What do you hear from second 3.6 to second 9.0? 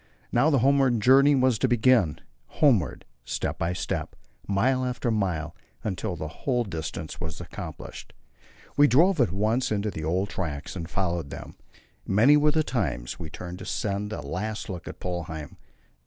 step, mile after mile, until the whole distance was accomplished. We